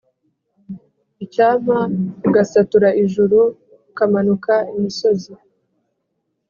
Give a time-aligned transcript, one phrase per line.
[1.23, 1.77] Icyampa
[2.27, 3.39] ugasatura ijuru
[3.89, 5.33] ukamanuka imisozi